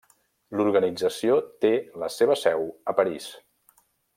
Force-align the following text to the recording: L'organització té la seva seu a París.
L'organització 0.61 1.35
té 1.65 1.71
la 2.05 2.09
seva 2.17 2.39
seu 2.45 2.67
a 2.93 2.99
París. 3.03 3.29